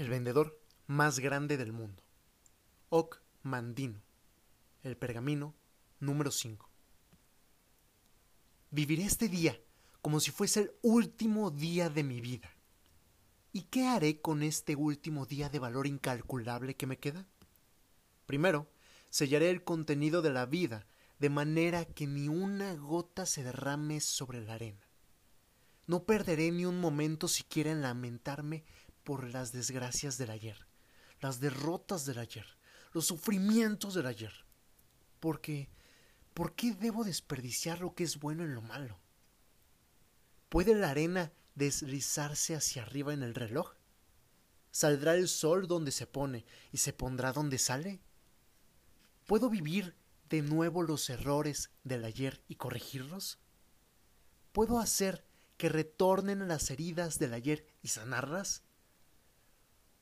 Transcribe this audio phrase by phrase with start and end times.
[0.00, 2.02] el vendedor más grande del mundo.
[2.88, 4.00] Oc Mandino,
[4.82, 5.54] el pergamino
[5.98, 6.70] número 5.
[8.70, 9.60] Viviré este día
[10.00, 12.50] como si fuese el último día de mi vida.
[13.52, 17.28] ¿Y qué haré con este último día de valor incalculable que me queda?
[18.24, 18.70] Primero,
[19.10, 20.86] sellaré el contenido de la vida
[21.18, 24.88] de manera que ni una gota se derrame sobre la arena.
[25.86, 28.64] No perderé ni un momento siquiera en lamentarme
[29.10, 30.68] por las desgracias del ayer,
[31.20, 32.46] las derrotas del ayer,
[32.92, 34.32] los sufrimientos del ayer.
[35.18, 35.68] Porque,
[36.32, 39.00] ¿por qué debo desperdiciar lo que es bueno en lo malo?
[40.48, 43.74] ¿Puede la arena deslizarse hacia arriba en el reloj?
[44.70, 48.00] ¿Saldrá el sol donde se pone y se pondrá donde sale?
[49.26, 49.96] ¿Puedo vivir
[50.28, 53.40] de nuevo los errores del ayer y corregirlos?
[54.52, 58.62] ¿Puedo hacer que retornen las heridas del ayer y sanarlas?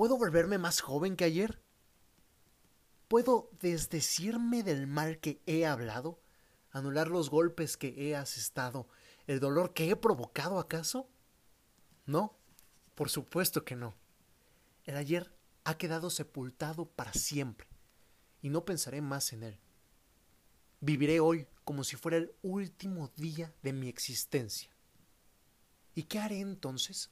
[0.00, 1.62] ¿Puedo volverme más joven que ayer?
[3.06, 6.22] ¿Puedo desdecirme del mal que he hablado?
[6.70, 8.88] ¿Anular los golpes que he asestado?
[9.26, 11.10] ¿El dolor que he provocado acaso?
[12.06, 12.34] No,
[12.94, 13.94] por supuesto que no.
[14.84, 17.68] El ayer ha quedado sepultado para siempre,
[18.40, 19.60] y no pensaré más en él.
[20.80, 24.74] Viviré hoy como si fuera el último día de mi existencia.
[25.94, 27.10] ¿Y qué haré entonces?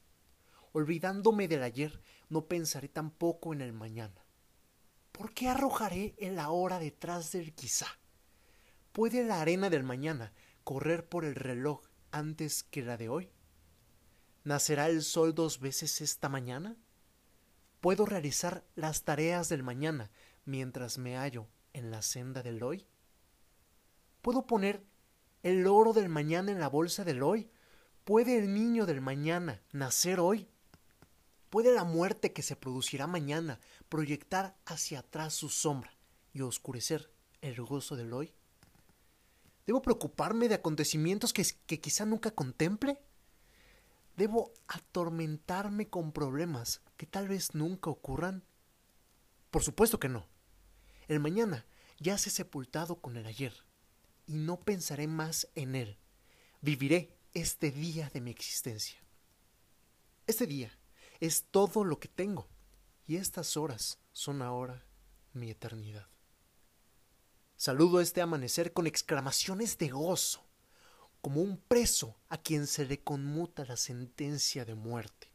[0.78, 4.24] Olvidándome del ayer, no pensaré tampoco en el mañana.
[5.10, 7.88] ¿Por qué arrojaré el ahora detrás del quizá?
[8.92, 13.28] ¿Puede la arena del mañana correr por el reloj antes que la de hoy?
[14.44, 16.76] ¿Nacerá el sol dos veces esta mañana?
[17.80, 20.12] ¿Puedo realizar las tareas del mañana
[20.44, 22.86] mientras me hallo en la senda del hoy?
[24.22, 24.84] ¿Puedo poner
[25.42, 27.50] el oro del mañana en la bolsa del hoy?
[28.04, 30.48] ¿Puede el niño del mañana nacer hoy?
[31.50, 35.90] ¿Puede la muerte que se producirá mañana proyectar hacia atrás su sombra
[36.32, 37.10] y oscurecer
[37.40, 38.34] el gozo del hoy?
[39.66, 43.00] ¿Debo preocuparme de acontecimientos que, que quizá nunca contemple?
[44.16, 48.44] ¿Debo atormentarme con problemas que tal vez nunca ocurran?
[49.50, 50.26] Por supuesto que no.
[51.06, 51.64] El mañana
[51.98, 53.54] ya se sepultado con el ayer,
[54.26, 55.96] y no pensaré más en él.
[56.60, 58.98] Viviré este día de mi existencia.
[60.26, 60.78] Este día
[61.20, 62.48] es todo lo que tengo
[63.06, 64.84] y estas horas son ahora
[65.32, 66.08] mi eternidad.
[67.56, 70.46] Saludo este amanecer con exclamaciones de gozo,
[71.20, 75.32] como un preso a quien se le conmuta la sentencia de muerte.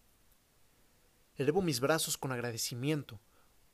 [1.36, 3.20] Elevo mis brazos con agradecimiento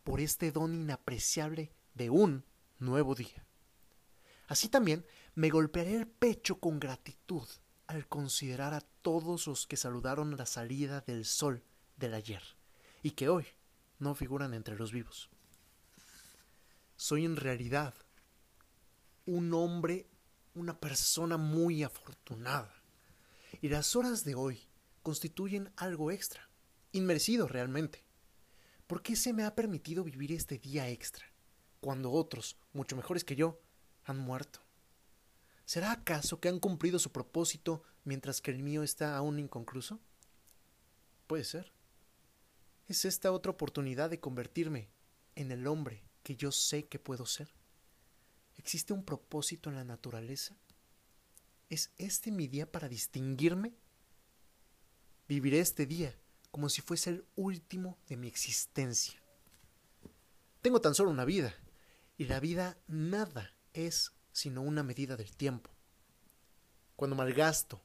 [0.03, 2.45] por este don inapreciable de un
[2.79, 3.45] nuevo día.
[4.47, 5.05] Así también
[5.35, 7.47] me golpearé el pecho con gratitud
[7.85, 11.63] al considerar a todos los que saludaron la salida del sol
[11.99, 12.41] del ayer
[13.03, 13.45] y que hoy
[13.99, 15.29] no figuran entre los vivos.
[16.95, 17.93] Soy en realidad
[19.25, 20.07] un hombre,
[20.55, 22.73] una persona muy afortunada.
[23.61, 24.67] Y las horas de hoy
[25.03, 26.49] constituyen algo extra,
[26.91, 28.03] inmerecido realmente.
[28.87, 31.25] ¿Por qué se me ha permitido vivir este día extra,
[31.79, 33.61] cuando otros, mucho mejores que yo,
[34.05, 34.59] han muerto?
[35.65, 39.99] ¿Será acaso que han cumplido su propósito mientras que el mío está aún inconcluso?
[41.27, 41.71] Puede ser.
[42.89, 44.89] ¿Es esta otra oportunidad de convertirme
[45.35, 47.53] en el hombre que yo sé que puedo ser?
[48.57, 50.57] ¿Existe un propósito en la naturaleza?
[51.69, 53.75] ¿Es este mi día para distinguirme?
[55.27, 56.17] Viviré este día
[56.49, 59.21] como si fuese el último de mi existencia.
[60.63, 61.53] Tengo tan solo una vida,
[62.17, 65.69] y la vida nada es sino una medida del tiempo.
[66.95, 67.83] Cuando malgasto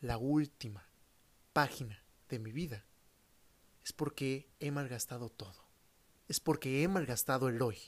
[0.00, 0.88] la última
[1.52, 2.87] página de mi vida,
[3.88, 5.64] es porque he malgastado todo.
[6.28, 7.78] Es porque he malgastado el hoy.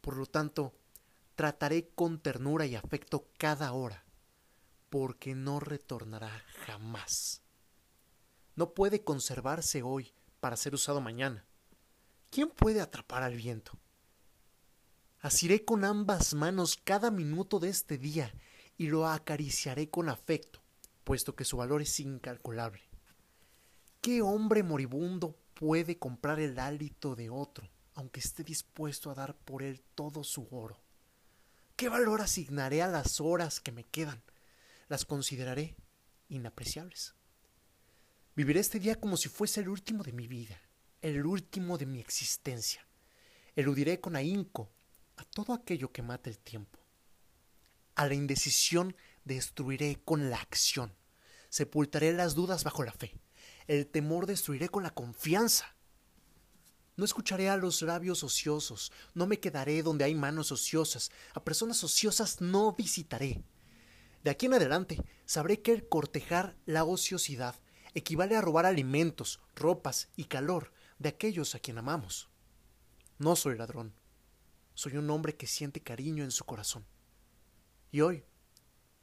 [0.00, 0.72] Por lo tanto,
[1.34, 4.04] trataré con ternura y afecto cada hora,
[4.88, 7.42] porque no retornará jamás.
[8.54, 11.44] No puede conservarse hoy para ser usado mañana.
[12.30, 13.80] ¿Quién puede atrapar al viento?
[15.18, 18.32] Asiré con ambas manos cada minuto de este día
[18.78, 20.62] y lo acariciaré con afecto,
[21.02, 22.91] puesto que su valor es incalculable.
[24.02, 29.62] ¿Qué hombre moribundo puede comprar el hálito de otro, aunque esté dispuesto a dar por
[29.62, 30.82] él todo su oro?
[31.76, 34.20] ¿Qué valor asignaré a las horas que me quedan?
[34.88, 35.76] Las consideraré
[36.28, 37.14] inapreciables.
[38.34, 40.60] Viviré este día como si fuese el último de mi vida,
[41.00, 42.84] el último de mi existencia.
[43.54, 44.68] Eludiré con ahínco
[45.16, 46.80] a todo aquello que mata el tiempo.
[47.94, 50.92] A la indecisión destruiré con la acción.
[51.50, 53.14] Sepultaré las dudas bajo la fe.
[53.72, 55.74] El temor destruiré con la confianza.
[56.98, 61.82] No escucharé a los labios ociosos, no me quedaré donde hay manos ociosas, a personas
[61.82, 63.42] ociosas no visitaré.
[64.24, 67.58] De aquí en adelante sabré que el cortejar la ociosidad
[67.94, 72.28] equivale a robar alimentos, ropas y calor de aquellos a quien amamos.
[73.16, 73.94] No soy ladrón,
[74.74, 76.84] soy un hombre que siente cariño en su corazón.
[77.90, 78.22] Y hoy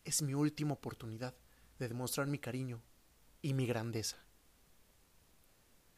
[0.06, 1.33] es mi última oportunidad
[1.80, 2.83] de demostrar mi cariño
[3.42, 4.29] y mi grandeza.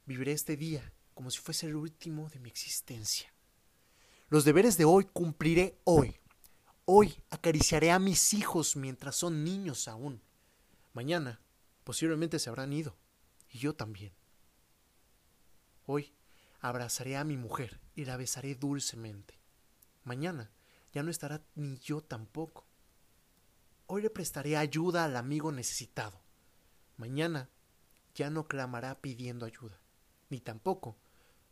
[0.05, 3.33] Viviré este día como si fuese el último de mi existencia.
[4.29, 6.15] Los deberes de hoy cumpliré hoy.
[6.85, 10.21] Hoy acariciaré a mis hijos mientras son niños aún.
[10.93, 11.39] Mañana
[11.83, 12.95] posiblemente se habrán ido,
[13.49, 14.13] y yo también.
[15.85, 16.13] Hoy
[16.61, 19.39] abrazaré a mi mujer y la besaré dulcemente.
[20.03, 20.51] Mañana
[20.93, 22.65] ya no estará ni yo tampoco.
[23.87, 26.21] Hoy le prestaré ayuda al amigo necesitado.
[26.97, 27.49] Mañana
[28.15, 29.80] ya no clamará pidiendo ayuda,
[30.31, 30.97] ni tampoco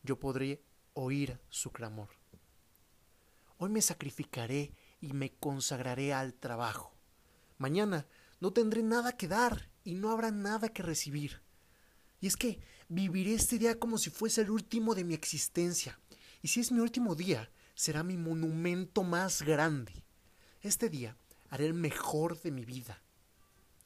[0.01, 2.09] yo podré oír su clamor.
[3.57, 6.95] Hoy me sacrificaré y me consagraré al trabajo.
[7.57, 8.07] Mañana
[8.39, 11.41] no tendré nada que dar y no habrá nada que recibir.
[12.21, 15.99] Y es que viviré este día como si fuese el último de mi existencia.
[16.41, 20.05] Y si es mi último día, será mi monumento más grande.
[20.61, 21.17] Este día
[21.49, 23.03] haré el mejor de mi vida.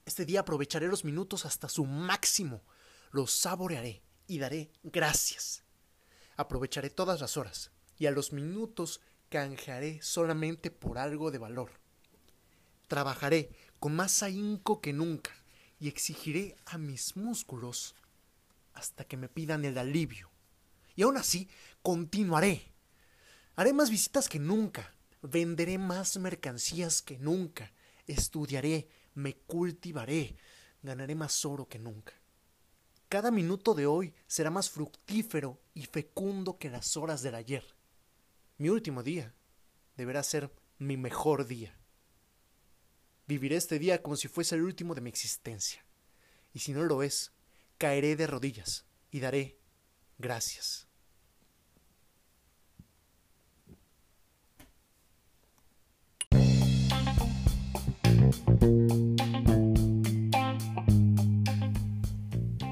[0.06, 2.64] Este día aprovecharé los minutos hasta su máximo.
[3.12, 5.64] Los saborearé y daré gracias.
[6.36, 11.72] Aprovecharé todas las horas y a los minutos canjearé solamente por algo de valor.
[12.88, 15.32] Trabajaré con más ahínco que nunca
[15.80, 17.96] y exigiré a mis músculos
[18.74, 20.30] hasta que me pidan el alivio.
[20.96, 21.50] Y aún así,
[21.82, 22.72] continuaré.
[23.56, 27.72] Haré más visitas que nunca, venderé más mercancías que nunca,
[28.08, 30.36] estudiaré, me cultivaré,
[30.82, 32.14] ganaré más oro que nunca.
[33.14, 37.64] Cada minuto de hoy será más fructífero y fecundo que las horas del ayer.
[38.58, 39.36] Mi último día
[39.96, 41.78] deberá ser mi mejor día.
[43.28, 45.86] Viviré este día como si fuese el último de mi existencia.
[46.56, 47.32] Y si no lo es,
[47.78, 49.60] caeré de rodillas y daré
[50.18, 50.88] gracias.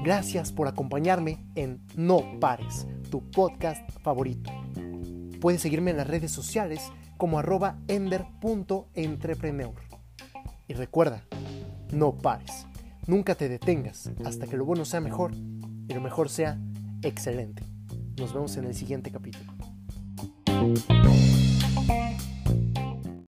[0.02, 4.50] Gracias por acompañarme en No Pares, tu podcast favorito.
[5.40, 9.74] Puedes seguirme en las redes sociales como arroba ender.entrepreneur.
[10.66, 11.22] Y recuerda,
[11.92, 12.66] no pares,
[13.06, 16.58] nunca te detengas hasta que lo bueno sea mejor y lo mejor sea
[17.02, 17.62] excelente.
[18.18, 19.52] Nos vemos en el siguiente capítulo.